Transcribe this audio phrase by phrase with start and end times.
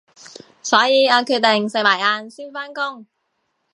[0.63, 3.05] 所以我決定食埋晏先返工